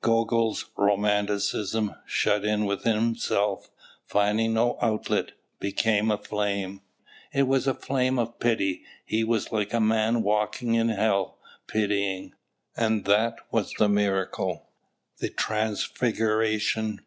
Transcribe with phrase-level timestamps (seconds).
[0.00, 3.68] Gogol's romanticism, shut in within himself,
[4.06, 6.80] finding no outlet, became a flame.
[7.30, 8.84] It was a flame of pity.
[9.04, 11.36] He was like a man walking in hell,
[11.66, 12.32] pitying.
[12.74, 14.70] And that was the miracle,
[15.18, 17.02] the transfiguration.